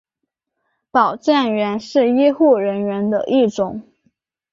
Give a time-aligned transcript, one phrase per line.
[0.89, 3.83] 保健员是医护人员的一种。